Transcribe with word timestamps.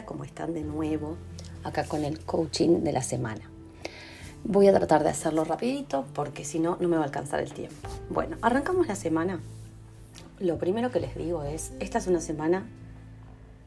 Hola, 0.00 0.06
¿cómo 0.06 0.24
están 0.24 0.54
de 0.54 0.62
nuevo? 0.62 1.18
Acá 1.62 1.84
con 1.84 2.06
el 2.06 2.24
coaching 2.24 2.84
de 2.84 2.90
la 2.90 3.02
semana. 3.02 3.50
Voy 4.44 4.66
a 4.66 4.72
tratar 4.72 5.02
de 5.04 5.10
hacerlo 5.10 5.44
rapidito 5.44 6.06
porque 6.14 6.42
si 6.42 6.58
no, 6.58 6.78
no 6.80 6.88
me 6.88 6.96
va 6.96 7.02
a 7.02 7.04
alcanzar 7.04 7.40
el 7.40 7.52
tiempo. 7.52 7.86
Bueno, 8.08 8.38
arrancamos 8.40 8.86
la 8.86 8.94
semana. 8.94 9.42
Lo 10.38 10.56
primero 10.56 10.90
que 10.90 11.00
les 11.00 11.14
digo 11.16 11.42
es, 11.42 11.72
esta 11.80 11.98
es 11.98 12.06
una 12.06 12.22
semana 12.22 12.66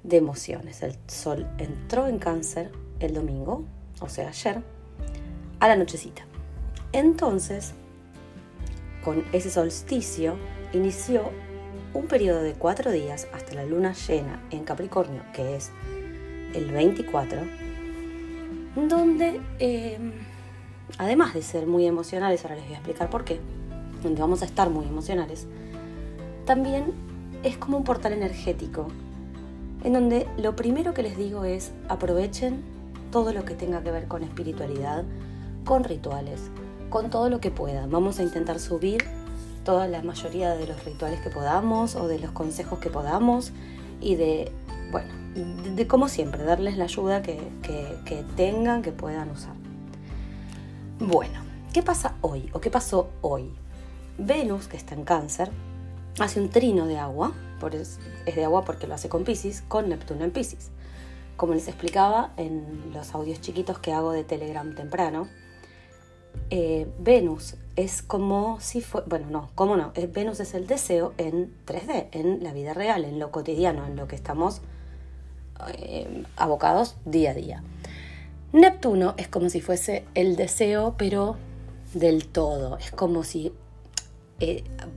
de 0.01 0.17
emociones. 0.17 0.81
El 0.81 0.97
sol 1.05 1.47
entró 1.59 2.07
en 2.07 2.17
cáncer 2.17 2.71
el 2.99 3.13
domingo, 3.13 3.63
o 4.01 4.09
sea, 4.09 4.29
ayer, 4.29 4.63
a 5.59 5.67
la 5.67 5.75
nochecita. 5.75 6.23
Entonces, 6.93 7.73
con 9.03 9.23
ese 9.33 9.51
solsticio, 9.51 10.37
inició 10.73 11.29
un 11.93 12.07
periodo 12.07 12.41
de 12.41 12.53
cuatro 12.53 12.89
días 12.91 13.27
hasta 13.33 13.53
la 13.53 13.65
luna 13.65 13.93
llena 13.93 14.41
en 14.49 14.63
Capricornio, 14.63 15.21
que 15.31 15.55
es 15.55 15.69
el 16.53 16.71
24, 16.71 17.41
donde, 18.75 19.39
eh, 19.59 19.97
además 20.97 21.33
de 21.33 21.41
ser 21.41 21.67
muy 21.67 21.85
emocionales, 21.85 22.43
ahora 22.43 22.55
les 22.55 22.65
voy 22.65 22.73
a 22.73 22.77
explicar 22.77 23.09
por 23.09 23.23
qué, 23.23 23.39
donde 24.01 24.21
vamos 24.21 24.41
a 24.41 24.45
estar 24.45 24.69
muy 24.69 24.85
emocionales, 24.85 25.47
también 26.45 26.93
es 27.43 27.57
como 27.57 27.77
un 27.77 27.83
portal 27.83 28.13
energético, 28.13 28.87
en 29.83 29.93
donde 29.93 30.27
lo 30.37 30.55
primero 30.55 30.93
que 30.93 31.03
les 31.03 31.17
digo 31.17 31.45
es 31.45 31.71
aprovechen 31.89 32.61
todo 33.11 33.33
lo 33.33 33.45
que 33.45 33.53
tenga 33.53 33.83
que 33.83 33.91
ver 33.91 34.07
con 34.07 34.23
espiritualidad, 34.23 35.03
con 35.65 35.83
rituales, 35.83 36.41
con 36.89 37.09
todo 37.09 37.29
lo 37.29 37.39
que 37.39 37.51
puedan. 37.51 37.91
Vamos 37.91 38.19
a 38.19 38.23
intentar 38.23 38.59
subir 38.59 39.03
toda 39.63 39.87
la 39.87 40.01
mayoría 40.01 40.55
de 40.55 40.67
los 40.67 40.83
rituales 40.83 41.19
que 41.21 41.29
podamos 41.29 41.95
o 41.95 42.07
de 42.07 42.19
los 42.19 42.31
consejos 42.31 42.79
que 42.79 42.89
podamos 42.89 43.51
y 44.01 44.15
de, 44.15 44.51
bueno, 44.91 45.22
de, 45.35 45.87
como 45.87 46.07
siempre, 46.07 46.43
darles 46.43 46.77
la 46.77 46.85
ayuda 46.85 47.21
que, 47.21 47.39
que 47.61 48.23
tengan, 48.35 48.81
que 48.81 48.91
puedan 48.91 49.29
usar. 49.31 49.55
Bueno, 50.99 51.41
¿qué 51.73 51.83
pasa 51.83 52.15
hoy 52.21 52.49
o 52.53 52.61
qué 52.61 52.69
pasó 52.69 53.09
hoy? 53.21 53.51
Venus, 54.17 54.67
que 54.67 54.77
está 54.77 54.95
en 54.95 55.03
cáncer, 55.03 55.49
hace 56.19 56.39
un 56.39 56.49
trino 56.49 56.85
de 56.85 56.97
agua, 56.97 57.33
por 57.59 57.75
es, 57.75 57.99
de 58.25 58.45
agua 58.45 58.63
porque 58.63 58.87
lo 58.87 58.93
hace 58.93 59.09
con 59.09 59.23
Pisces, 59.23 59.63
con 59.67 59.89
Neptuno 59.89 60.23
en 60.23 60.31
Pisces. 60.31 60.69
Como 61.35 61.53
les 61.53 61.67
explicaba 61.67 62.33
en 62.37 62.91
los 62.93 63.15
audios 63.15 63.41
chiquitos 63.41 63.79
que 63.79 63.91
hago 63.91 64.11
de 64.11 64.23
Telegram 64.23 64.75
temprano, 64.75 65.27
eh, 66.49 66.87
Venus 66.99 67.55
es 67.75 68.03
como 68.03 68.59
si 68.59 68.81
fue, 68.81 69.01
bueno, 69.07 69.27
no, 69.29 69.49
¿cómo 69.55 69.75
no? 69.75 69.91
Eh, 69.95 70.07
Venus 70.07 70.39
es 70.39 70.53
el 70.53 70.67
deseo 70.67 71.13
en 71.17 71.55
3D, 71.65 72.09
en 72.11 72.43
la 72.43 72.53
vida 72.53 72.73
real, 72.73 73.05
en 73.05 73.17
lo 73.17 73.31
cotidiano, 73.31 73.85
en 73.85 73.95
lo 73.95 74.07
que 74.07 74.15
estamos 74.15 74.61
eh, 75.77 76.23
abocados 76.35 76.95
día 77.05 77.31
a 77.31 77.33
día. 77.33 77.63
Neptuno 78.51 79.15
es 79.17 79.27
como 79.27 79.49
si 79.49 79.61
fuese 79.61 80.05
el 80.13 80.35
deseo, 80.35 80.95
pero 80.97 81.37
del 81.93 82.27
todo, 82.27 82.77
es 82.77 82.91
como 82.91 83.23
si 83.23 83.53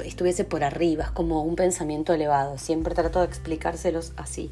estuviese 0.05 0.45
por 0.45 0.65
arriba, 0.65 1.05
es 1.05 1.11
como 1.11 1.43
un 1.43 1.57
pensamiento 1.57 2.13
elevado, 2.13 2.59
siempre 2.59 2.95
trato 2.95 3.21
de 3.21 3.27
explicárselos 3.27 4.13
así. 4.17 4.51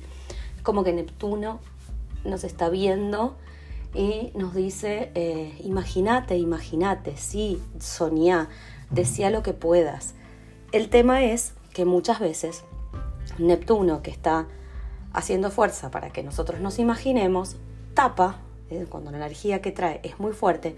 Es 0.57 0.63
como 0.63 0.85
que 0.85 0.93
Neptuno 0.93 1.61
nos 2.25 2.45
está 2.45 2.69
viendo 2.69 3.37
y 3.95 4.33
nos 4.35 4.55
dice, 4.55 5.11
eh, 5.15 5.57
imagínate, 5.63 6.37
imagínate, 6.37 7.17
sí, 7.17 7.61
soñá, 7.79 8.49
decía 8.91 9.31
lo 9.31 9.43
que 9.43 9.53
puedas. 9.53 10.15
El 10.73 10.89
tema 10.89 11.25
es 11.25 11.55
que 11.73 11.85
muchas 11.85 12.21
veces 12.21 12.65
Neptuno, 13.39 14.03
que 14.03 14.11
está 14.11 14.47
haciendo 15.15 15.51
fuerza 15.51 15.91
para 15.91 16.11
que 16.11 16.23
nosotros 16.23 16.61
nos 16.61 16.79
imaginemos, 16.79 17.57
tapa, 17.95 18.41
eh, 18.69 18.87
cuando 18.89 19.11
la 19.11 19.17
energía 19.19 19.63
que 19.63 19.73
trae 19.73 20.01
es 20.03 20.19
muy 20.21 20.33
fuerte, 20.33 20.77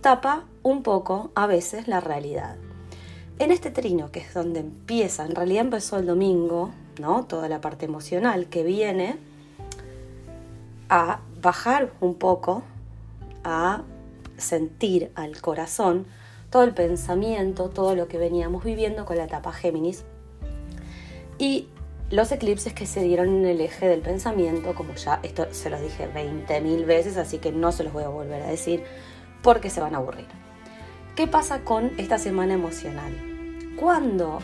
tapa 0.00 0.44
un 0.62 0.82
poco 0.82 1.30
a 1.34 1.46
veces 1.46 1.88
la 1.88 2.00
realidad. 2.00 2.56
En 3.38 3.50
este 3.50 3.70
trino, 3.70 4.12
que 4.12 4.20
es 4.20 4.32
donde 4.32 4.60
empieza, 4.60 5.26
en 5.26 5.34
realidad 5.34 5.64
empezó 5.64 5.98
el 5.98 6.06
domingo, 6.06 6.70
¿no? 7.00 7.24
Toda 7.24 7.48
la 7.48 7.60
parte 7.60 7.84
emocional 7.86 8.46
que 8.46 8.62
viene 8.62 9.18
a 10.88 11.20
bajar 11.42 11.92
un 12.00 12.14
poco 12.14 12.62
a 13.42 13.82
sentir 14.36 15.10
al 15.16 15.40
corazón 15.40 16.06
todo 16.50 16.62
el 16.62 16.74
pensamiento, 16.74 17.70
todo 17.70 17.96
lo 17.96 18.06
que 18.06 18.18
veníamos 18.18 18.62
viviendo 18.62 19.04
con 19.04 19.16
la 19.16 19.24
etapa 19.24 19.52
Géminis 19.52 20.04
y 21.38 21.68
los 22.10 22.30
eclipses 22.32 22.72
que 22.72 22.86
se 22.86 23.02
dieron 23.02 23.28
en 23.28 23.46
el 23.46 23.60
eje 23.60 23.88
del 23.88 24.00
pensamiento, 24.00 24.74
como 24.74 24.94
ya 24.94 25.20
esto 25.22 25.46
se 25.52 25.70
los 25.70 25.80
dije 25.80 26.08
20.000 26.12 26.84
veces, 26.84 27.16
así 27.16 27.38
que 27.38 27.50
no 27.50 27.72
se 27.72 27.84
los 27.84 27.92
voy 27.92 28.04
a 28.04 28.08
volver 28.08 28.42
a 28.42 28.46
decir 28.46 28.84
porque 29.42 29.70
se 29.70 29.80
van 29.80 29.94
a 29.94 29.98
aburrir. 29.98 30.26
¿Qué 31.16 31.26
pasa 31.26 31.60
con 31.60 31.92
esta 31.98 32.18
semana 32.18 32.54
emocional? 32.54 33.12
Cuando 33.78 34.38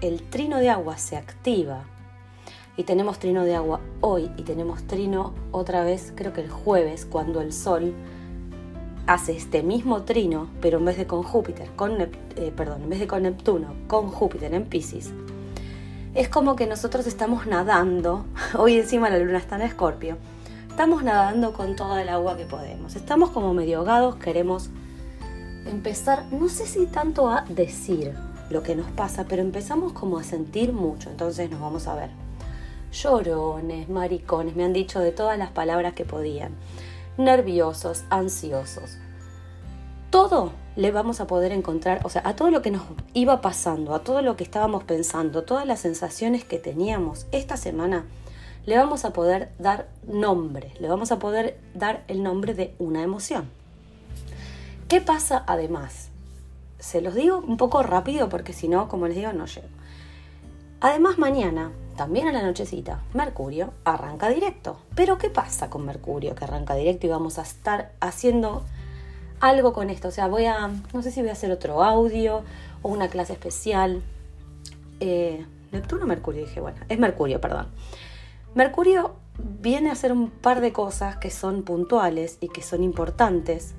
el 0.00 0.22
trino 0.22 0.58
de 0.58 0.70
agua 0.70 0.98
se 0.98 1.16
activa 1.16 1.84
y 2.76 2.84
tenemos 2.84 3.18
trino 3.18 3.44
de 3.44 3.54
agua 3.54 3.80
hoy 4.00 4.30
y 4.36 4.42
tenemos 4.42 4.86
trino 4.86 5.34
otra 5.52 5.84
vez, 5.84 6.12
creo 6.14 6.32
que 6.32 6.40
el 6.40 6.50
jueves, 6.50 7.06
cuando 7.06 7.40
el 7.40 7.52
Sol 7.52 7.94
hace 9.06 9.36
este 9.36 9.62
mismo 9.62 10.02
trino, 10.02 10.48
pero 10.60 10.78
en 10.78 10.86
vez 10.86 10.96
de 10.96 11.06
con 11.06 11.22
Júpiter, 11.22 11.70
con 11.76 12.00
eh, 12.00 12.52
perdón, 12.56 12.82
en 12.82 12.90
vez 12.90 13.00
de 13.00 13.06
con 13.06 13.22
Neptuno, 13.22 13.74
con 13.86 14.08
Júpiter 14.08 14.52
en 14.54 14.64
Pisces, 14.64 15.12
es 16.14 16.28
como 16.28 16.54
que 16.54 16.66
nosotros 16.66 17.06
estamos 17.06 17.46
nadando, 17.46 18.24
hoy 18.58 18.78
encima 18.78 19.10
la 19.10 19.18
luna 19.18 19.38
está 19.38 19.56
en 19.56 19.62
Escorpio, 19.62 20.16
estamos 20.68 21.02
nadando 21.02 21.52
con 21.52 21.74
toda 21.74 22.02
el 22.02 22.08
agua 22.08 22.36
que 22.36 22.44
podemos, 22.44 22.94
estamos 22.94 23.30
como 23.30 23.52
medio 23.52 23.78
ahogados, 23.78 24.16
queremos 24.16 24.70
empezar, 25.66 26.24
no 26.30 26.48
sé 26.48 26.66
si 26.66 26.86
tanto 26.86 27.28
a 27.28 27.42
decir 27.48 28.14
lo 28.50 28.62
que 28.62 28.76
nos 28.76 28.90
pasa, 28.92 29.24
pero 29.28 29.42
empezamos 29.42 29.92
como 29.92 30.18
a 30.18 30.22
sentir 30.22 30.72
mucho, 30.72 31.10
entonces 31.10 31.50
nos 31.50 31.60
vamos 31.60 31.88
a 31.88 31.94
ver. 31.94 32.10
Llorones, 32.92 33.88
maricones, 33.88 34.54
me 34.54 34.64
han 34.64 34.72
dicho 34.72 35.00
de 35.00 35.10
todas 35.10 35.36
las 35.36 35.50
palabras 35.50 35.94
que 35.94 36.04
podían, 36.04 36.52
nerviosos, 37.16 38.04
ansiosos. 38.10 38.98
Todo 40.14 40.52
le 40.76 40.92
vamos 40.92 41.20
a 41.20 41.26
poder 41.26 41.50
encontrar, 41.50 42.02
o 42.04 42.08
sea, 42.08 42.22
a 42.24 42.36
todo 42.36 42.48
lo 42.52 42.62
que 42.62 42.70
nos 42.70 42.82
iba 43.14 43.40
pasando, 43.40 43.96
a 43.96 44.04
todo 44.04 44.22
lo 44.22 44.36
que 44.36 44.44
estábamos 44.44 44.84
pensando, 44.84 45.42
todas 45.42 45.66
las 45.66 45.80
sensaciones 45.80 46.44
que 46.44 46.60
teníamos 46.60 47.26
esta 47.32 47.56
semana, 47.56 48.04
le 48.64 48.76
vamos 48.76 49.04
a 49.04 49.12
poder 49.12 49.50
dar 49.58 49.88
nombre, 50.06 50.72
le 50.78 50.86
vamos 50.86 51.10
a 51.10 51.18
poder 51.18 51.58
dar 51.74 52.04
el 52.06 52.22
nombre 52.22 52.54
de 52.54 52.76
una 52.78 53.02
emoción. 53.02 53.50
¿Qué 54.86 55.00
pasa 55.00 55.42
además? 55.48 56.10
Se 56.78 57.00
los 57.00 57.16
digo 57.16 57.38
un 57.38 57.56
poco 57.56 57.82
rápido 57.82 58.28
porque 58.28 58.52
si 58.52 58.68
no, 58.68 58.86
como 58.86 59.08
les 59.08 59.16
digo, 59.16 59.32
no 59.32 59.46
llego. 59.46 59.66
Además, 60.80 61.18
mañana 61.18 61.72
también 61.96 62.28
a 62.28 62.32
la 62.32 62.42
nochecita, 62.42 63.02
Mercurio 63.14 63.72
arranca 63.82 64.28
directo. 64.28 64.78
Pero 64.94 65.18
¿qué 65.18 65.28
pasa 65.28 65.70
con 65.70 65.84
Mercurio 65.84 66.36
que 66.36 66.44
arranca 66.44 66.76
directo 66.76 67.08
y 67.08 67.10
vamos 67.10 67.40
a 67.40 67.42
estar 67.42 67.90
haciendo 67.98 68.62
algo 69.48 69.72
con 69.72 69.90
esto? 69.90 70.08
O 70.08 70.10
sea, 70.10 70.26
voy 70.26 70.46
a, 70.46 70.70
no 70.92 71.02
sé 71.02 71.10
si 71.10 71.20
voy 71.20 71.30
a 71.30 71.32
hacer 71.32 71.50
otro 71.50 71.82
audio 71.82 72.42
o 72.82 72.88
una 72.88 73.08
clase 73.08 73.32
especial. 73.32 74.02
Eh, 75.00 75.44
Neptuno, 75.72 76.06
Mercurio, 76.06 76.44
dije, 76.44 76.60
bueno, 76.60 76.78
es 76.88 76.98
Mercurio, 76.98 77.40
perdón. 77.40 77.68
Mercurio 78.54 79.16
viene 79.38 79.90
a 79.90 79.92
hacer 79.92 80.12
un 80.12 80.30
par 80.30 80.60
de 80.60 80.72
cosas 80.72 81.16
que 81.16 81.30
son 81.30 81.62
puntuales 81.62 82.38
y 82.40 82.48
que 82.48 82.62
son 82.62 82.82
importantes 82.82 83.74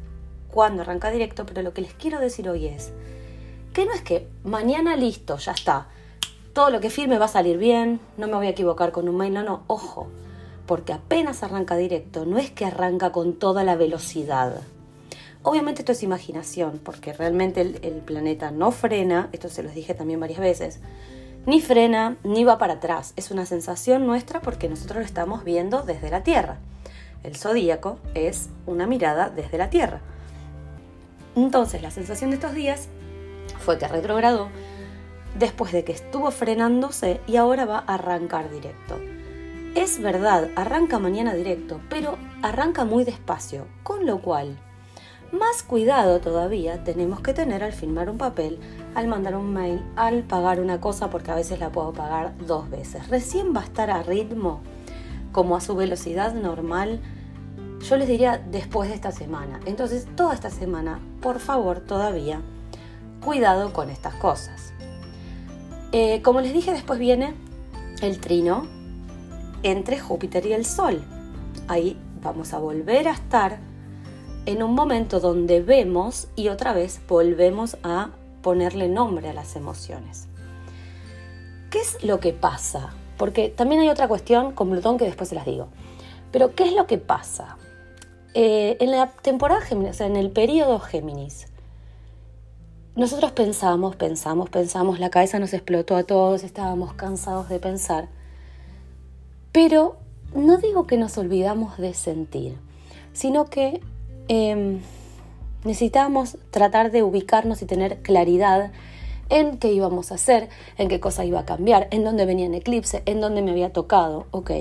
cuando 0.52 0.82
arranca 0.82 1.12
directo, 1.12 1.46
pero 1.46 1.62
lo 1.62 1.74
que 1.74 1.82
les 1.82 1.94
quiero 1.94 2.20
decir 2.20 2.50
hoy 2.50 2.68
es 2.68 2.92
que 3.74 3.86
no 3.86 3.94
es 3.94 4.02
que 4.02 4.28
mañana 4.44 4.96
listo, 4.96 5.38
ya 5.38 5.52
está 5.52 5.88
todo 6.56 6.70
lo 6.70 6.80
que 6.80 6.90
firme 6.90 7.18
va 7.18 7.26
a 7.26 7.28
salir 7.28 7.58
bien, 7.58 8.00
no 8.16 8.28
me 8.28 8.36
voy 8.36 8.48
a 8.48 8.52
equivocar 8.52 8.94
con 8.94 9.10
un 9.10 9.18
mail, 9.18 9.34
no, 9.34 9.44
no, 9.44 9.64
ojo, 9.68 10.08
porque 10.66 10.94
apenas 10.94 11.44
arranca 11.44 11.76
directo, 11.76 12.26
no 12.26 12.38
es 12.38 12.50
que 12.50 12.64
arranca 12.64 13.12
con 13.12 13.34
toda 13.34 13.66
la 13.66 13.76
velocidad. 13.76 14.62
Obviamente 15.48 15.84
esto 15.84 15.92
es 15.92 16.02
imaginación, 16.02 16.82
porque 16.84 17.14
realmente 17.14 17.62
el, 17.62 18.02
planeta 18.02 18.50
no 18.50 18.72
frena, 18.72 19.30
esto 19.32 19.48
se 19.48 19.62
los 19.62 19.76
dije 19.76 19.94
también 19.94 20.20
varias 20.20 20.40
veces, 20.40 20.80
ni 21.46 21.62
frena 21.62 22.18
ni 22.24 22.44
va 22.44 22.58
para 22.58 22.74
atrás, 22.74 23.14
es 23.16 23.30
una 23.30 23.46
sensación 23.46 24.08
nuestra 24.08 24.42
porque 24.42 24.68
nosotros 24.68 24.98
lo 24.98 25.06
estamos 25.06 25.44
viendo 25.44 25.84
desde 25.84 26.10
la 26.10 26.24
Tierra. 26.24 26.58
El 27.22 27.36
zodíaco 27.36 28.00
es 28.16 28.50
una 28.66 28.88
mirada 28.88 29.30
desde 29.30 29.60
la 29.60 29.70
Tierra. 29.70 30.02
Entonces 31.36 31.84
la 31.84 31.92
sensación 31.92 32.32
de 32.32 32.38
estos 32.38 32.56
días 32.56 32.88
fue 33.60 33.78
que 33.78 33.88
retrogradó 33.88 34.50
después 35.38 35.72
de 35.72 35.84
que 35.84 35.92
estuvo 35.92 36.32
frenándose 36.32 37.22
y 37.28 37.36
ahora 37.36 37.66
va 37.66 37.84
a 37.86 37.94
arrancar 37.94 38.50
directo. 38.50 39.00
Es 39.76 40.02
verdad, 40.02 40.50
arranca 40.56 40.98
mañana 40.98 41.36
directo, 41.36 41.82
pero 41.88 42.18
arranca 42.42 42.84
muy 42.84 43.04
despacio, 43.04 43.68
con 43.84 44.08
lo 44.08 44.24
cual, 44.24 44.58
más 45.32 45.64
cuidado 45.64 46.20
todavía 46.20 46.84
tenemos 46.84 47.20
que 47.20 47.34
tener 47.34 47.64
al 47.64 47.74
firmar 47.74 48.10
un 48.10 48.18
papel, 48.18 48.60
al 48.94 49.08
mandar 49.08 49.36
un 49.36 49.54
mail, 49.54 49.82
al 49.96 50.24
pagar 50.24 50.60
una 50.60 50.80
cosa, 50.80 51.10
porque 51.10 51.32
a 51.32 51.36
veces 51.36 51.60
la 51.60 51.72
puedo 51.72 51.94
pagar 51.94 52.34
dos 52.46 52.70
veces. 52.70 53.08
Recién 53.10 53.56
va 53.56 53.62
a 53.62 53.66
estar 53.66 53.90
a 53.90 54.04
ritmo 54.04 54.62
como 55.32 55.56
a 55.56 55.62
su 55.62 55.76
velocidad 55.76 56.34
normal, 56.34 57.02
yo 57.82 57.98
les 57.98 58.08
diría 58.08 58.38
después 58.38 58.90
de 58.90 58.96
esta 58.96 59.12
semana. 59.12 59.60
Entonces, 59.66 60.08
toda 60.16 60.34
esta 60.34 60.50
semana, 60.50 61.00
por 61.22 61.40
favor, 61.40 61.82
todavía, 61.82 62.42
cuidado 63.24 63.74
con 63.74 63.90
estas 63.90 64.16
cosas. 64.16 64.74
Eh, 65.92 66.22
como 66.22 66.42
les 66.42 66.54
dije, 66.54 66.72
después 66.72 67.00
viene 67.00 67.34
el 68.02 68.20
trino 68.20 68.68
entre 69.64 70.00
Júpiter 70.00 70.46
y 70.46 70.54
el 70.54 70.66
Sol. 70.66 71.04
Ahí 71.68 72.00
vamos 72.22 72.54
a 72.54 72.60
volver 72.60 73.08
a 73.08 73.12
estar 73.12 73.60
en 74.46 74.64
un 74.64 74.74
momento 74.74 75.20
donde 75.20 75.62
vemos 75.62 76.28
y 76.36 76.50
otra 76.50 76.74
vez 76.74 77.02
volvemos 77.08 77.78
a 77.84 78.12
ponerle 78.42 78.88
nombre 78.88 79.30
a 79.30 79.34
las 79.34 79.56
emociones. 79.56 80.28
¿Qué 81.72 81.80
es 81.80 82.04
lo 82.04 82.20
que 82.20 82.32
pasa? 82.32 82.94
Porque 83.18 83.50
también 83.50 83.82
hay 83.82 83.90
otra 83.90 84.08
cuestión 84.08 84.52
con 84.52 84.70
Plutón 84.70 84.98
que 84.98 85.06
después 85.06 85.30
se 85.30 85.36
las 85.36 85.46
digo. 85.46 85.68
Pero 86.32 86.54
¿qué 86.54 86.66
es 86.66 86.74
lo 86.74 86.86
que 86.86 86.98
pasa? 86.98 87.58
Eh, 88.34 88.78
en 88.80 88.92
la 88.92 89.08
temporada 89.08 89.62
Géminis, 89.62 89.92
o 89.92 89.94
sea, 89.94 90.08
en 90.08 90.16
el 90.16 90.30
periodo 90.30 90.80
Géminis, 90.80 91.48
nosotros 92.96 93.32
pensamos, 93.32 93.96
pensamos, 93.96 94.50
pensamos, 94.50 95.00
la 95.00 95.10
cabeza 95.10 95.40
nos 95.40 95.54
explotó 95.54 95.96
a 95.96 96.04
todos, 96.04 96.44
estábamos 96.44 96.94
cansados 96.94 97.50
de 97.50 97.60
pensar, 97.60 98.10
pero 99.52 99.98
no 100.34 100.58
digo 100.58 100.86
que 100.86 100.98
nos 100.98 101.18
olvidamos 101.18 101.78
de 101.78 101.94
sentir, 101.94 102.58
sino 103.14 103.46
que 103.46 103.82
eh, 104.28 104.80
necesitábamos 105.64 106.38
tratar 106.52 106.92
de 106.92 107.04
ubicarnos 107.04 107.62
y 107.62 107.66
tener 107.66 108.02
claridad 108.02 108.72
en 109.30 109.58
qué 109.58 109.72
íbamos 109.72 110.12
a 110.12 110.16
hacer, 110.16 110.50
en 110.78 110.88
qué 110.88 111.00
cosa 111.00 111.26
iba 111.26 111.40
a 111.40 111.46
cambiar, 111.46 111.88
en 111.92 112.04
dónde 112.04 112.26
venía 112.26 112.46
en 112.46 112.54
eclipse, 112.54 113.02
en 113.06 113.22
dónde 113.22 113.42
me 113.42 113.52
había 113.52 113.74
tocado, 113.74 114.28
ok. 114.32 114.52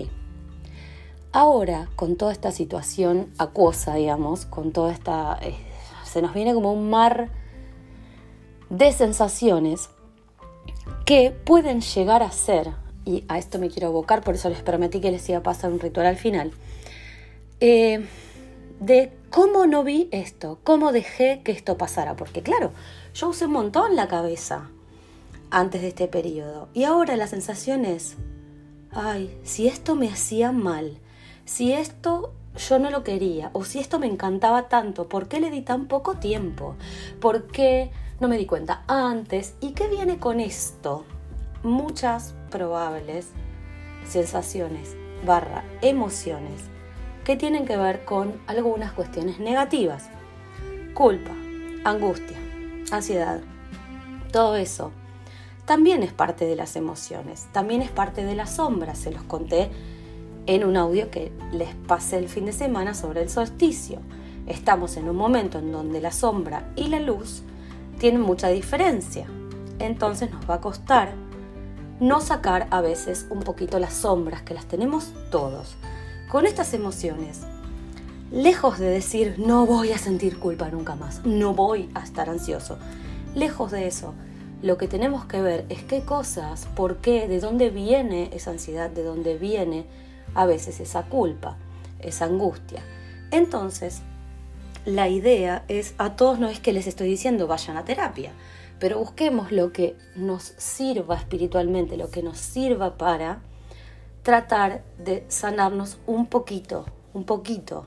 Ahora, 1.33 1.89
con 1.97 2.17
toda 2.17 2.33
esta 2.33 2.53
situación 2.53 3.29
acuosa, 3.39 3.95
digamos, 3.97 4.47
con 4.47 4.73
toda 4.73 4.93
esta... 4.93 5.39
Eh, 5.43 5.55
se 6.05 6.23
nos 6.23 6.33
viene 6.33 6.55
como 6.55 6.73
un 6.73 6.91
mar 6.91 7.29
de 8.71 8.93
sensaciones 8.93 9.91
que 11.05 11.33
pueden 11.33 11.81
llegar 11.81 12.23
a 12.23 12.31
ser, 12.31 12.71
y 13.05 13.25
a 13.29 13.39
esto 13.39 13.59
me 13.59 13.69
quiero 13.69 13.89
abocar, 13.89 14.23
por 14.23 14.37
eso 14.37 14.49
les 14.49 14.63
prometí 14.63 15.01
que 15.01 15.11
les 15.11 15.29
iba 15.29 15.39
a 15.39 15.43
pasar 15.43 15.73
un 15.73 15.81
ritual 15.81 16.07
al 16.07 16.17
final, 16.17 16.53
eh, 17.61 18.07
de 18.79 19.13
cómo 19.35 19.67
no 19.67 19.83
vi 19.83 20.09
esto, 20.13 20.61
cómo 20.63 20.93
dejé 20.93 21.43
que 21.43 21.51
esto 21.51 21.77
pasara, 21.77 22.15
porque 22.15 22.41
claro, 22.41 22.71
yo 23.15 23.31
usé 23.31 23.47
un 23.47 23.53
montón 23.53 23.97
la 23.97 24.07
cabeza 24.07 24.71
antes 25.51 25.83
de 25.83 25.89
este 25.89 26.07
periodo, 26.07 26.69
y 26.73 26.85
ahora 26.85 27.17
la 27.17 27.27
sensación 27.27 27.85
es, 27.85 28.15
ay, 28.93 29.37
si 29.43 29.67
esto 29.67 29.97
me 29.97 30.09
hacía 30.09 30.53
mal, 30.53 31.01
si 31.47 31.73
esto 31.73 32.33
yo 32.69 32.79
no 32.79 32.91
lo 32.91 33.03
quería, 33.03 33.51
o 33.55 33.65
si 33.65 33.81
esto 33.81 33.99
me 33.99 34.07
encantaba 34.07 34.69
tanto, 34.69 35.09
¿por 35.09 35.27
qué 35.27 35.41
le 35.41 35.51
di 35.51 35.63
tan 35.63 35.89
poco 35.89 36.15
tiempo? 36.15 36.77
¿Por 37.19 37.49
qué 37.49 37.91
no 38.21 38.29
me 38.29 38.39
di 38.39 38.47
cuenta 38.47 38.85
antes. 38.87 39.57
¿Y 39.61 39.73
qué 39.73 39.89
viene 39.89 40.19
con 40.19 40.39
esto? 40.39 41.05
Muchas 41.65 42.37
probables 42.51 43.31
sensaciones 44.07 44.97
barra 45.27 45.65
emociones 45.83 46.74
que 47.25 47.37
tienen 47.37 47.65
que 47.65 47.77
ver 47.77 48.05
con 48.05 48.35
algunas 48.47 48.93
cuestiones 48.93 49.39
negativas. 49.41 50.09
Culpa, 50.93 51.33
angustia, 51.85 52.37
ansiedad, 52.91 53.41
todo 54.31 54.57
eso. 54.57 54.93
También 55.65 56.03
es 56.03 56.13
parte 56.13 56.45
de 56.45 56.57
las 56.57 56.77
emociones, 56.77 57.47
también 57.53 57.81
es 57.81 57.91
parte 57.91 58.25
de 58.25 58.35
las 58.35 58.57
sombras, 58.57 58.99
se 58.99 59.11
los 59.11 59.23
conté 59.23 59.71
en 60.47 60.65
un 60.65 60.77
audio 60.77 61.11
que 61.11 61.33
les 61.53 61.75
pasé 61.75 62.19
el 62.19 62.29
fin 62.29 62.45
de 62.45 62.53
semana 62.53 62.93
sobre 62.93 63.23
el 63.23 63.31
solsticio. 63.31 64.01
Estamos 64.47 64.99
en 64.99 65.09
un 65.09 65.17
momento 65.17 65.59
en 65.59 65.73
donde 65.73 66.03
la 66.03 66.13
sombra 66.13 66.71
y 66.77 66.89
la 66.89 67.01
luz 67.01 67.43
tienen 67.99 68.21
mucha 68.21 68.49
diferencia. 68.49 69.27
Entonces 69.79 70.31
nos 70.31 70.49
va 70.49 70.57
a 70.57 70.61
costar 70.61 71.15
no 71.99 72.21
sacar 72.21 72.67
a 72.71 72.83
veces 72.83 73.27
un 73.31 73.41
poquito 73.41 73.79
las 73.79 73.95
sombras 73.95 74.43
que 74.43 74.53
las 74.53 74.67
tenemos 74.67 75.15
todos. 75.31 75.77
Con 76.35 76.47
estas 76.47 76.75
emociones, 76.75 77.43
lejos 78.33 78.81
de 78.81 78.89
decir 78.89 79.37
no 79.39 79.67
voy 79.67 79.93
a 79.93 79.99
sentir 79.99 80.41
culpa 80.41 80.69
nunca 80.69 80.97
más, 80.97 81.25
no 81.25 81.55
voy 81.55 81.89
a 81.95 82.03
estar 82.03 82.29
ansioso, 82.29 82.77
lejos 83.37 83.71
de 83.71 83.87
eso, 83.87 84.15
lo 84.61 84.77
que 84.77 84.89
tenemos 84.89 85.27
que 85.27 85.41
ver 85.41 85.65
es 85.69 85.85
qué 85.85 86.01
cosas, 86.01 86.67
por 86.75 86.97
qué, 86.97 87.29
de 87.29 87.39
dónde 87.39 87.71
viene 87.71 88.31
esa 88.33 88.51
ansiedad, 88.51 88.91
de 88.91 89.05
dónde 89.05 89.39
viene 89.39 89.87
a 90.35 90.45
veces 90.45 90.81
esa 90.81 91.05
culpa, 91.05 91.57
esa 92.01 92.25
angustia. 92.25 92.83
Entonces, 93.31 94.03
la 94.85 95.09
idea 95.09 95.65
es, 95.69 95.95
a 95.99 96.17
todos 96.17 96.41
no 96.41 96.49
es 96.49 96.59
que 96.59 96.73
les 96.73 96.89
estoy 96.89 97.07
diciendo 97.07 97.47
vayan 97.47 97.77
a 97.77 97.85
terapia, 97.85 98.33
pero 98.81 98.99
busquemos 98.99 99.53
lo 99.53 99.73
que 99.73 99.97
nos 100.17 100.53
sirva 100.57 101.15
espiritualmente, 101.15 101.97
lo 101.97 102.11
que 102.11 102.25
nos 102.25 102.39
sirva 102.39 102.99
para 102.99 103.39
tratar 104.25 104.83
de 104.99 105.25
sanarnos 105.29 105.99
un 106.07 106.27
poquito, 106.27 106.87
un 107.13 107.25
poquito, 107.25 107.87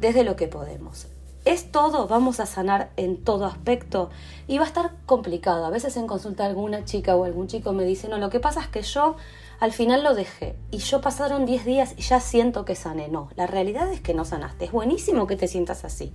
desde 0.00 0.24
lo 0.24 0.34
que 0.34 0.48
podemos. 0.48 1.06
Es 1.44 1.70
todo, 1.70 2.06
vamos 2.06 2.40
a 2.40 2.46
sanar 2.46 2.90
en 2.96 3.22
todo 3.22 3.46
aspecto 3.46 4.10
y 4.48 4.58
va 4.58 4.64
a 4.64 4.68
estar 4.68 4.92
complicado. 5.06 5.66
A 5.66 5.70
veces 5.70 5.96
en 5.96 6.06
consulta 6.06 6.46
alguna 6.46 6.84
chica 6.84 7.14
o 7.16 7.24
algún 7.24 7.48
chico 7.48 7.72
me 7.72 7.84
dice, 7.84 8.08
no, 8.08 8.16
lo 8.16 8.30
que 8.30 8.40
pasa 8.40 8.60
es 8.60 8.68
que 8.68 8.82
yo 8.82 9.16
al 9.60 9.72
final 9.72 10.02
lo 10.02 10.14
dejé 10.14 10.56
y 10.70 10.78
yo 10.78 11.00
pasaron 11.00 11.44
10 11.44 11.64
días 11.64 11.94
y 11.98 12.02
ya 12.02 12.18
siento 12.20 12.64
que 12.64 12.74
sané. 12.74 13.08
No, 13.08 13.28
la 13.36 13.46
realidad 13.46 13.92
es 13.92 14.00
que 14.00 14.14
no 14.14 14.24
sanaste. 14.24 14.64
Es 14.64 14.72
buenísimo 14.72 15.26
que 15.26 15.36
te 15.36 15.48
sientas 15.48 15.84
así. 15.84 16.14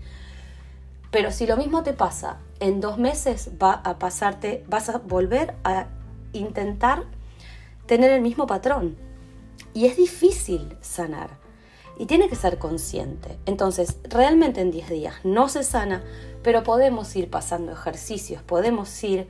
Pero 1.11 1.31
si 1.31 1.45
lo 1.45 1.57
mismo 1.57 1.83
te 1.83 1.93
pasa, 1.93 2.37
en 2.59 2.81
dos 2.81 2.97
meses 2.97 3.51
va 3.61 3.73
a 3.83 3.99
pasarte, 3.99 4.65
vas 4.67 4.89
a 4.89 4.97
volver 4.97 5.55
a 5.63 5.87
intentar 6.33 7.03
tener 7.85 8.11
el 8.11 8.21
mismo 8.21 8.47
patrón. 8.47 9.06
Y 9.73 9.85
es 9.85 9.97
difícil 9.97 10.77
sanar. 10.81 11.39
Y 11.99 12.05
tiene 12.05 12.29
que 12.29 12.35
ser 12.35 12.59
consciente. 12.59 13.39
Entonces, 13.45 13.97
realmente 14.03 14.61
en 14.61 14.71
10 14.71 14.89
días 14.89 15.15
no 15.23 15.49
se 15.49 15.63
sana, 15.63 16.03
pero 16.43 16.63
podemos 16.63 17.15
ir 17.15 17.29
pasando 17.29 17.71
ejercicios, 17.71 18.43
podemos 18.43 19.03
ir 19.03 19.27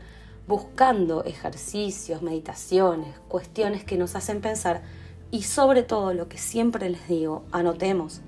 buscando 0.47 1.24
ejercicios, 1.25 2.21
meditaciones, 2.21 3.15
cuestiones 3.27 3.84
que 3.84 3.98
nos 3.98 4.15
hacen 4.15 4.41
pensar 4.41 4.81
y 5.29 5.43
sobre 5.43 5.84
todo 5.84 6.13
lo 6.13 6.29
que 6.29 6.38
siempre 6.38 6.89
les 6.89 7.07
digo, 7.07 7.43
anotemos. 7.51 8.22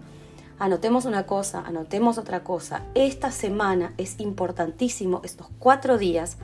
Anotemos 0.59 1.05
una 1.05 1.25
cosa, 1.25 1.61
anotemos 1.61 2.17
otra 2.17 2.43
cosa. 2.43 2.83
Esta 2.93 3.31
semana 3.31 3.93
es 3.97 4.19
importantísimo, 4.19 5.21
estos 5.23 5.47
cuatro 5.57 5.97
días, 5.97 6.37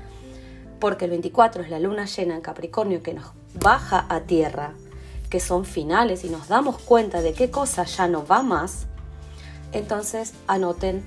porque 0.79 1.05
el 1.05 1.11
24 1.11 1.63
es 1.63 1.69
la 1.69 1.79
luna 1.79 2.05
llena 2.05 2.35
en 2.35 2.41
Capricornio 2.41 3.03
que 3.03 3.13
nos 3.13 3.25
baja 3.59 4.05
a 4.07 4.21
tierra, 4.21 4.73
que 5.29 5.39
son 5.39 5.65
finales 5.65 6.23
y 6.23 6.29
nos 6.29 6.47
damos 6.47 6.77
cuenta 6.77 7.21
de 7.21 7.33
qué 7.33 7.49
cosa 7.49 7.83
ya 7.83 8.07
no 8.07 8.25
va 8.25 8.41
más. 8.41 8.87
Entonces 9.71 10.33
anoten 10.47 11.03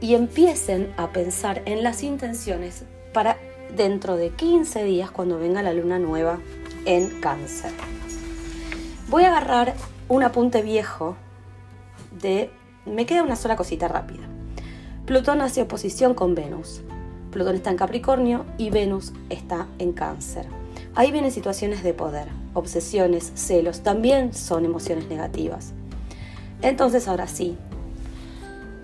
y 0.00 0.14
empiecen 0.14 0.92
a 0.96 1.12
pensar 1.12 1.62
en 1.64 1.82
las 1.82 2.02
intenciones 2.02 2.84
para 3.12 3.38
dentro 3.76 4.16
de 4.16 4.30
15 4.30 4.84
días 4.84 5.10
cuando 5.10 5.38
venga 5.38 5.62
la 5.62 5.72
luna 5.72 5.98
nueva 5.98 6.38
en 6.84 7.20
cáncer. 7.20 7.72
Voy 9.08 9.24
a 9.24 9.28
agarrar 9.28 9.74
un 10.08 10.22
apunte 10.22 10.62
viejo 10.62 11.16
de... 12.10 12.50
Me 12.84 13.06
queda 13.06 13.22
una 13.22 13.36
sola 13.36 13.56
cosita 13.56 13.86
rápida. 13.86 14.24
Plutón 15.06 15.40
hace 15.40 15.62
oposición 15.62 16.14
con 16.14 16.34
Venus. 16.34 16.82
Plutón 17.30 17.54
está 17.54 17.70
en 17.70 17.76
Capricornio 17.76 18.44
y 18.58 18.70
Venus 18.70 19.12
está 19.30 19.66
en 19.78 19.92
cáncer. 19.92 20.46
Ahí 20.94 21.10
vienen 21.10 21.30
situaciones 21.30 21.82
de 21.82 21.94
poder, 21.94 22.28
obsesiones, 22.52 23.32
celos, 23.34 23.80
también 23.80 24.34
son 24.34 24.64
emociones 24.64 25.08
negativas. 25.08 25.72
Entonces 26.60 27.08
ahora 27.08 27.26
sí, 27.26 27.56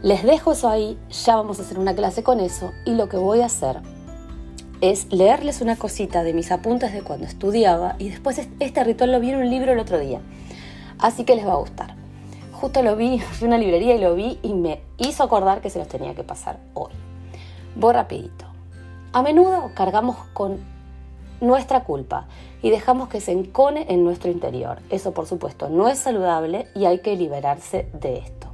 les 0.03 0.23
dejo 0.23 0.53
eso 0.53 0.69
ahí, 0.69 0.97
ya 1.11 1.37
vamos 1.37 1.59
a 1.59 1.63
hacer 1.63 1.79
una 1.79 1.95
clase 1.95 2.23
con 2.23 2.41
eso 2.41 2.73
y 2.87 2.95
lo 2.95 3.09
que 3.09 3.17
voy 3.17 3.43
a 3.43 3.47
hacer 3.47 3.81
es 4.81 5.13
leerles 5.13 5.61
una 5.61 5.77
cosita 5.77 6.23
de 6.23 6.33
mis 6.33 6.51
apuntes 6.51 6.93
de 6.93 7.03
cuando 7.03 7.27
estudiaba 7.27 7.97
y 7.99 8.09
después 8.09 8.39
este 8.59 8.85
ritual 8.85 9.13
lo 9.13 9.21
vi 9.21 9.31
en 9.31 9.41
un 9.41 9.51
libro 9.51 9.73
el 9.73 9.79
otro 9.79 9.99
día. 9.99 10.21
Así 10.99 11.25
que 11.25 11.37
les 11.37 11.47
va 11.47 11.53
a 11.53 11.57
gustar. 11.57 11.95
Justo 12.53 12.83
lo 12.83 12.97
vi, 12.97 13.19
fui 13.33 13.47
a 13.47 13.49
una 13.49 13.59
librería 13.59 13.97
y 13.97 14.01
lo 14.01 14.15
vi 14.15 14.39
y 14.43 14.55
me 14.55 14.81
hizo 14.97 15.25
acordar 15.25 15.61
que 15.61 15.69
se 15.69 15.79
los 15.79 15.89
tenía 15.89 16.15
que 16.15 16.25
pasar 16.25 16.59
hoy. 16.73 16.93
Voy 17.77 17.93
rapidito. 17.93 18.47
A 19.13 19.23
menudo 19.23 19.73
cargamos 19.75 20.17
con 20.33 20.59
nuestra 21.41 21.85
culpa 21.85 22.27
y 22.63 22.71
dejamos 22.71 23.09
que 23.09 23.21
se 23.21 23.33
encone 23.33 23.87
en 23.89 24.05
nuestro 24.05 24.31
interior. 24.31 24.81
Eso 24.91 25.13
por 25.13 25.27
supuesto 25.27 25.69
no 25.69 25.89
es 25.89 25.99
saludable 25.99 26.67
y 26.75 26.87
hay 26.87 27.01
que 27.01 27.17
liberarse 27.17 27.89
de 27.93 28.19
esto. 28.19 28.49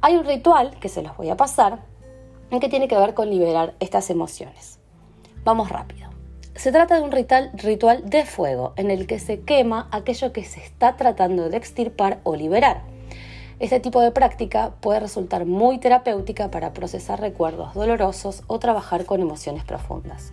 Hay 0.00 0.16
un 0.16 0.24
ritual 0.24 0.78
que 0.78 0.88
se 0.88 1.02
los 1.02 1.16
voy 1.16 1.30
a 1.30 1.36
pasar 1.36 1.80
en 2.50 2.60
que 2.60 2.68
tiene 2.68 2.88
que 2.88 2.96
ver 2.96 3.14
con 3.14 3.28
liberar 3.30 3.74
estas 3.80 4.10
emociones. 4.10 4.78
Vamos 5.44 5.68
rápido. 5.68 6.08
Se 6.54 6.72
trata 6.72 6.96
de 6.96 7.02
un 7.02 7.12
ritual, 7.12 7.50
ritual 7.54 8.08
de 8.08 8.24
fuego 8.24 8.72
en 8.76 8.90
el 8.90 9.06
que 9.06 9.18
se 9.18 9.40
quema 9.40 9.88
aquello 9.90 10.32
que 10.32 10.44
se 10.44 10.60
está 10.60 10.96
tratando 10.96 11.50
de 11.50 11.56
extirpar 11.56 12.20
o 12.22 12.34
liberar. 12.34 12.82
Este 13.58 13.80
tipo 13.80 14.00
de 14.00 14.10
práctica 14.10 14.72
puede 14.80 15.00
resultar 15.00 15.46
muy 15.46 15.78
terapéutica 15.78 16.50
para 16.50 16.72
procesar 16.72 17.20
recuerdos 17.20 17.74
dolorosos 17.74 18.42
o 18.46 18.58
trabajar 18.58 19.06
con 19.06 19.20
emociones 19.20 19.64
profundas. 19.64 20.32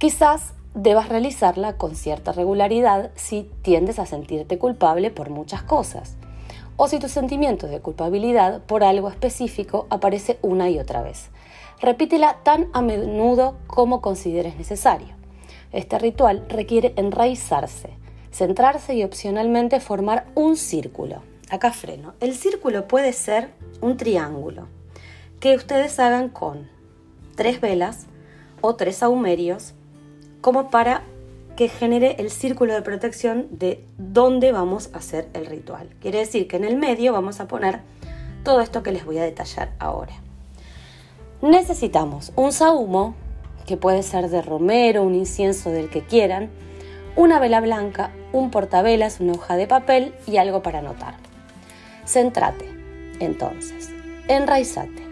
Quizás 0.00 0.54
debas 0.72 1.10
realizarla 1.10 1.76
con 1.76 1.94
cierta 1.94 2.32
regularidad 2.32 3.10
si 3.16 3.50
tiendes 3.60 3.98
a 3.98 4.06
sentirte 4.06 4.56
culpable 4.56 5.10
por 5.10 5.28
muchas 5.28 5.62
cosas 5.62 6.16
o 6.78 6.88
si 6.88 6.98
tu 6.98 7.10
sentimiento 7.10 7.66
de 7.66 7.80
culpabilidad 7.80 8.62
por 8.62 8.82
algo 8.82 9.10
específico 9.10 9.86
aparece 9.90 10.38
una 10.40 10.70
y 10.70 10.78
otra 10.78 11.02
vez. 11.02 11.28
Repítela 11.82 12.38
tan 12.44 12.70
a 12.72 12.80
menudo 12.80 13.58
como 13.66 14.00
consideres 14.00 14.56
necesario. 14.56 15.08
Este 15.70 15.98
ritual 15.98 16.46
requiere 16.48 16.94
enraizarse, 16.96 17.90
centrarse 18.32 18.94
y 18.94 19.04
opcionalmente 19.04 19.80
formar 19.80 20.28
un 20.34 20.56
círculo 20.56 21.20
acá 21.50 21.72
freno. 21.72 22.14
El 22.20 22.34
círculo 22.34 22.88
puede 22.88 23.12
ser 23.12 23.50
un 23.82 23.98
triángulo 23.98 24.66
que 25.40 25.56
ustedes 25.56 26.00
hagan 26.00 26.30
con 26.30 26.70
tres 27.36 27.60
velas 27.60 28.06
o 28.62 28.76
tres 28.76 29.02
aumerios 29.02 29.74
como 30.40 30.70
para 30.70 31.02
que 31.56 31.68
genere 31.68 32.16
el 32.18 32.30
círculo 32.30 32.74
de 32.74 32.82
protección 32.82 33.46
de 33.50 33.84
dónde 33.98 34.52
vamos 34.52 34.90
a 34.94 34.98
hacer 34.98 35.28
el 35.34 35.46
ritual. 35.46 35.90
Quiere 36.00 36.18
decir 36.20 36.48
que 36.48 36.56
en 36.56 36.64
el 36.64 36.76
medio 36.76 37.12
vamos 37.12 37.40
a 37.40 37.48
poner 37.48 37.80
todo 38.44 38.60
esto 38.60 38.82
que 38.82 38.92
les 38.92 39.04
voy 39.04 39.18
a 39.18 39.24
detallar 39.24 39.72
ahora. 39.78 40.14
Necesitamos 41.42 42.32
un 42.36 42.52
sahumo, 42.52 43.14
que 43.66 43.76
puede 43.76 44.02
ser 44.02 44.30
de 44.30 44.42
romero, 44.42 45.02
un 45.02 45.14
incienso 45.14 45.70
del 45.70 45.90
que 45.90 46.02
quieran, 46.02 46.50
una 47.16 47.38
vela 47.38 47.60
blanca, 47.60 48.10
un 48.32 48.50
portavelas, 48.50 49.20
una 49.20 49.32
hoja 49.32 49.56
de 49.56 49.66
papel 49.66 50.14
y 50.26 50.38
algo 50.38 50.62
para 50.62 50.78
anotar. 50.78 51.14
Centrate, 52.04 52.66
entonces, 53.20 53.90
enraizate. 54.28 55.09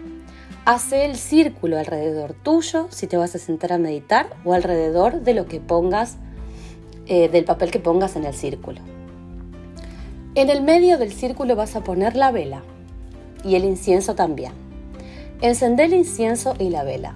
Hace 0.65 1.05
el 1.05 1.15
círculo 1.15 1.79
alrededor 1.79 2.33
tuyo 2.33 2.87
si 2.89 3.07
te 3.07 3.17
vas 3.17 3.33
a 3.33 3.39
sentar 3.39 3.73
a 3.73 3.77
meditar 3.77 4.35
o 4.45 4.53
alrededor 4.53 5.21
de 5.21 5.33
lo 5.33 5.47
que 5.47 5.59
pongas, 5.59 6.17
eh, 7.07 7.29
del 7.29 7.45
papel 7.45 7.71
que 7.71 7.79
pongas 7.79 8.15
en 8.15 8.25
el 8.25 8.33
círculo. 8.33 8.81
En 10.35 10.49
el 10.49 10.61
medio 10.61 10.97
del 10.97 11.11
círculo 11.11 11.55
vas 11.55 11.75
a 11.75 11.83
poner 11.83 12.15
la 12.15 12.31
vela 12.31 12.61
y 13.43 13.55
el 13.55 13.65
incienso 13.65 14.15
también. 14.15 14.51
Encendé 15.41 15.85
el 15.85 15.93
incienso 15.93 16.53
y 16.59 16.69
la 16.69 16.83
vela. 16.83 17.15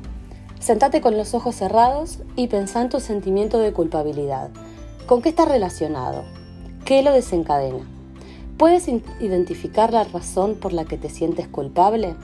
Sentate 0.60 1.02
con 1.02 1.18
los 1.18 1.34
ojos 1.34 1.56
cerrados 1.56 2.20
y 2.36 2.48
pensá 2.48 2.82
en 2.82 2.90
tu 2.90 3.00
sentimiento 3.02 3.60
de 3.60 3.74
culpabilidad. 3.74 4.50
¿Con 5.06 5.22
qué 5.22 5.30
está 5.30 5.46
relacionado? 5.46 6.24
¿Qué 6.86 7.04
lo 7.04 7.12
desencadena? 7.12 7.86
¿Puedes 8.58 8.88
identificar 8.88 9.92
la 9.92 10.06
razón 10.06 10.56
por 10.56 10.74
la 10.74 10.86
que 10.86 10.98
te 10.98 11.10
sientes 11.10 11.48
culpable? 11.48 12.16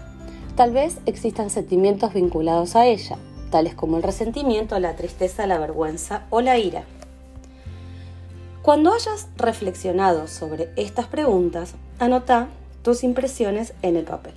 Tal 0.60 0.74
vez 0.74 0.98
existan 1.06 1.50
sentimientos 1.50 2.14
vinculados 2.14 2.76
a 2.76 2.86
ella, 2.86 3.16
tales 3.50 3.76
como 3.76 3.96
el 3.96 4.04
resentimiento, 4.04 4.78
la 4.78 4.98
tristeza, 4.98 5.48
la 5.48 5.58
vergüenza 5.58 6.26
o 6.32 6.42
la 6.42 6.58
ira. 6.58 6.84
Cuando 8.62 8.92
hayas 8.92 9.30
reflexionado 9.38 10.28
sobre 10.28 10.70
estas 10.76 11.08
preguntas, 11.08 11.76
anota 11.98 12.50
tus 12.82 13.06
impresiones 13.06 13.74
en 13.84 13.96
el 13.96 14.04
papel. 14.04 14.34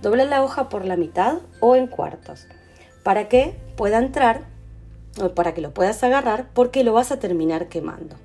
Dobla 0.00 0.24
la 0.24 0.42
hoja 0.42 0.70
por 0.70 0.86
la 0.86 0.96
mitad 0.96 1.40
o 1.60 1.76
en 1.76 1.88
cuartos, 1.88 2.46
para 3.02 3.28
que 3.28 3.54
pueda 3.76 3.98
entrar 3.98 4.46
o 5.20 5.34
para 5.34 5.52
que 5.52 5.60
lo 5.60 5.74
puedas 5.74 6.02
agarrar 6.02 6.48
porque 6.54 6.84
lo 6.84 6.94
vas 6.94 7.12
a 7.12 7.18
terminar 7.18 7.68
quemando. 7.68 8.16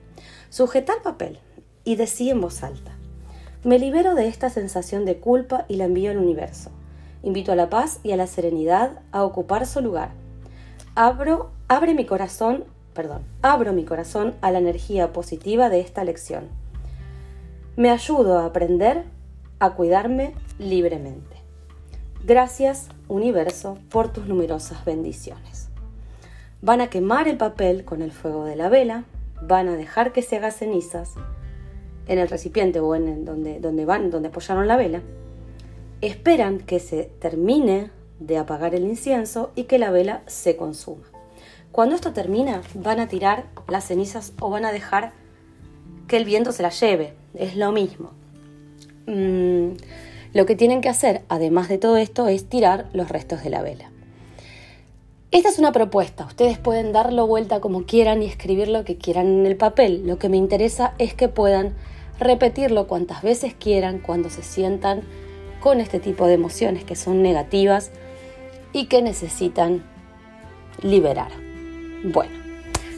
Sujeta 0.50 0.94
el 0.94 1.02
papel 1.02 1.40
y 1.84 1.98
decí 1.98 2.30
en 2.30 2.40
voz 2.40 2.64
alta. 2.64 2.98
Me 3.66 3.78
libero 3.78 4.16
de 4.16 4.30
esta 4.30 4.50
sensación 4.50 5.04
de 5.04 5.18
culpa 5.18 5.66
y 5.68 5.76
la 5.76 5.84
envío 5.84 6.12
al 6.12 6.18
universo. 6.18 6.72
Invito 7.22 7.52
a 7.52 7.56
la 7.56 7.70
paz 7.70 8.00
y 8.04 8.12
a 8.12 8.18
la 8.18 8.28
serenidad 8.28 9.02
a 9.12 9.24
ocupar 9.24 9.66
su 9.66 9.82
lugar. 9.82 10.12
Abro, 10.96 11.52
abre 11.68 11.94
mi 11.94 12.06
corazón, 12.06 12.64
perdón, 12.94 13.24
abro 13.42 13.74
mi 13.74 13.84
corazón 13.84 14.36
a 14.42 14.52
la 14.52 14.60
energía 14.60 15.12
positiva 15.12 15.70
de 15.70 15.82
esta 15.82 16.04
lección. 16.04 16.48
Me 17.76 17.90
ayudo 17.90 18.40
a 18.40 18.46
aprender 18.46 19.04
a 19.60 19.72
cuidarme 19.72 20.34
libremente. 20.58 21.38
Gracias, 22.24 22.90
universo, 23.08 23.78
por 23.90 24.12
tus 24.12 24.28
numerosas 24.28 24.84
bendiciones. 24.86 25.70
Van 26.62 26.82
a 26.82 26.90
quemar 26.90 27.28
el 27.28 27.38
papel 27.38 27.86
con 27.86 28.02
el 28.02 28.12
fuego 28.12 28.46
de 28.46 28.56
la 28.56 28.70
vela, 28.70 29.06
van 29.42 29.70
a 29.70 29.76
dejar 29.76 30.12
que 30.12 30.22
se 30.22 30.38
haga 30.38 30.52
cenizas 30.52 31.14
en 32.08 32.20
el 32.20 32.28
recipiente 32.28 32.80
o 32.80 32.96
en 32.96 33.24
donde, 33.24 33.60
donde 33.60 33.86
van, 33.86 34.10
donde 34.10 34.30
apoyaron 34.30 34.68
la 34.68 34.76
vela, 34.76 35.02
esperan 36.02 36.60
que 36.60 36.80
se 36.80 37.04
termine 37.20 37.92
de 38.20 38.38
apagar 38.38 38.76
el 38.76 38.84
incienso 38.84 39.52
y 39.56 39.64
que 39.64 39.80
la 39.80 39.92
vela 39.92 40.22
se 40.28 40.56
consuma. 40.56 41.06
Cuando 41.72 41.96
esto 41.96 42.14
termina, 42.14 42.62
van 42.74 43.00
a 43.00 43.08
tirar 43.08 43.46
las 43.68 43.86
cenizas 43.86 44.34
o 44.40 44.50
van 44.50 44.66
a 44.66 44.72
dejar 44.72 45.14
que 46.08 46.18
el 46.18 46.26
viento 46.26 46.52
se 46.52 46.64
las 46.64 46.80
lleve. 46.80 47.14
Es 47.36 47.56
lo 47.56 47.72
mismo. 47.72 48.12
Mm, 49.06 49.78
lo 50.34 50.46
que 50.46 50.56
tienen 50.56 50.82
que 50.82 50.90
hacer, 50.90 51.22
además 51.30 51.70
de 51.70 51.78
todo 51.78 51.98
esto, 51.98 52.28
es 52.28 52.50
tirar 52.50 52.88
los 52.94 53.10
restos 53.10 53.44
de 53.44 53.50
la 53.50 53.62
vela. 53.62 53.92
Esta 55.32 55.50
es 55.50 55.60
una 55.60 55.72
propuesta, 55.72 56.26
ustedes 56.26 56.58
pueden 56.58 56.92
darlo 56.92 57.28
vuelta 57.28 57.62
como 57.62 57.86
quieran 57.86 58.24
y 58.24 58.26
escribir 58.26 58.68
lo 58.68 58.84
que 58.84 58.98
quieran 58.98 59.28
en 59.28 59.46
el 59.46 59.58
papel. 59.58 60.08
Lo 60.08 60.18
que 60.18 60.28
me 60.28 60.38
interesa 60.38 60.96
es 60.98 61.14
que 61.14 61.28
puedan 61.28 61.76
repetirlo 62.20 62.88
cuantas 62.88 63.22
veces 63.22 63.54
quieran 63.54 64.00
cuando 64.00 64.32
se 64.32 64.42
sientan 64.42 65.04
con 65.60 65.80
este 65.80 66.00
tipo 66.00 66.28
de 66.28 66.34
emociones 66.34 66.84
que 66.84 66.96
son 66.96 67.22
negativas 67.22 67.92
y 68.74 68.86
que 68.86 69.02
necesitan 69.02 69.84
liberar. 70.82 71.32
Bueno, 72.04 72.32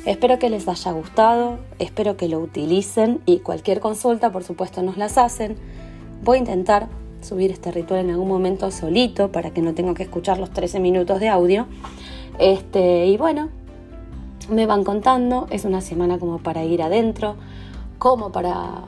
espero 0.06 0.38
que 0.40 0.50
les 0.50 0.68
haya 0.68 0.92
gustado, 0.92 1.60
espero 1.80 2.18
que 2.18 2.28
lo 2.28 2.40
utilicen 2.40 3.22
y 3.26 3.40
cualquier 3.40 3.80
consulta 3.80 4.32
por 4.32 4.44
supuesto 4.44 4.84
nos 4.84 4.98
las 4.98 5.18
hacen. 5.18 5.56
Voy 6.24 6.38
a 6.38 6.40
intentar 6.40 6.88
subir 7.22 7.52
este 7.52 7.72
ritual 7.72 8.02
en 8.02 8.12
algún 8.12 8.28
momento 8.28 8.70
solito 8.72 9.32
para 9.32 9.52
que 9.52 9.62
no 9.62 9.74
tenga 9.74 9.94
que 9.94 10.04
escuchar 10.04 10.38
los 10.38 10.52
13 10.52 10.80
minutos 10.80 11.20
de 11.20 11.30
audio. 11.30 11.68
Este, 12.40 13.06
y 13.08 13.18
bueno, 13.18 13.50
me 14.50 14.66
van 14.66 14.84
contando, 14.84 15.48
es 15.50 15.66
una 15.66 15.82
semana 15.82 16.20
como 16.20 16.40
para 16.40 16.64
ir 16.64 16.82
adentro, 16.82 17.36
como 17.98 18.32
para 18.32 18.84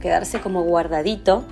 quedarse 0.00 0.40
como 0.40 0.62
guardadito 0.62 1.44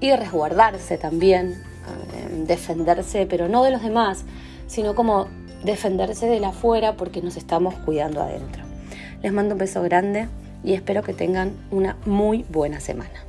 y 0.00 0.12
resguardarse 0.14 0.98
también, 0.98 1.52
eh, 1.52 2.44
defenderse, 2.46 3.26
pero 3.26 3.48
no 3.48 3.64
de 3.64 3.70
los 3.70 3.82
demás, 3.82 4.24
sino 4.66 4.94
como 4.94 5.28
defenderse 5.64 6.26
de 6.26 6.40
la 6.40 6.48
afuera 6.48 6.96
porque 6.96 7.22
nos 7.22 7.36
estamos 7.36 7.74
cuidando 7.74 8.22
adentro. 8.22 8.62
Les 9.22 9.32
mando 9.32 9.54
un 9.54 9.58
beso 9.58 9.82
grande 9.82 10.28
y 10.62 10.74
espero 10.74 11.02
que 11.02 11.14
tengan 11.14 11.52
una 11.70 11.96
muy 12.04 12.44
buena 12.48 12.80
semana. 12.80 13.24